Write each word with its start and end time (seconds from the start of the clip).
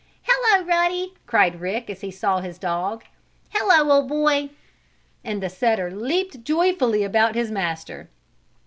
"Hello, 0.23 0.65
Ruddy!" 0.65 1.13
cried 1.27 1.61
Rick, 1.61 1.87
as 1.87 2.01
he 2.01 2.09
saw 2.09 2.39
his 2.39 2.57
dog. 2.57 3.03
"Hello, 3.49 3.91
old 3.91 4.07
boy!" 4.09 4.49
and 5.23 5.43
the 5.43 5.47
setter 5.47 5.91
leaped 5.91 6.43
joyfully 6.43 7.03
about 7.03 7.35
his 7.35 7.51
master. 7.51 8.09